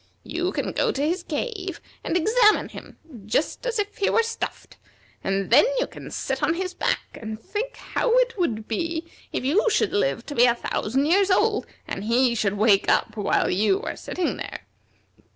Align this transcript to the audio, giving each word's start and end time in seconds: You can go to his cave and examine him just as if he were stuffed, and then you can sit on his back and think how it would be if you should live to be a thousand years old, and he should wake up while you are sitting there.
You 0.23 0.51
can 0.51 0.71
go 0.71 0.91
to 0.91 1.05
his 1.07 1.21
cave 1.21 1.79
and 2.03 2.17
examine 2.17 2.69
him 2.69 2.97
just 3.27 3.67
as 3.67 3.77
if 3.77 3.97
he 3.97 4.09
were 4.09 4.23
stuffed, 4.23 4.77
and 5.23 5.51
then 5.51 5.65
you 5.79 5.85
can 5.85 6.09
sit 6.09 6.41
on 6.41 6.55
his 6.55 6.73
back 6.73 7.19
and 7.21 7.39
think 7.39 7.75
how 7.75 8.11
it 8.17 8.35
would 8.35 8.67
be 8.67 9.05
if 9.31 9.45
you 9.45 9.69
should 9.69 9.93
live 9.93 10.25
to 10.25 10.33
be 10.33 10.45
a 10.45 10.55
thousand 10.55 11.05
years 11.05 11.29
old, 11.29 11.67
and 11.87 12.05
he 12.05 12.33
should 12.33 12.57
wake 12.57 12.89
up 12.89 13.15
while 13.15 13.51
you 13.51 13.79
are 13.83 13.95
sitting 13.95 14.37
there. 14.37 14.61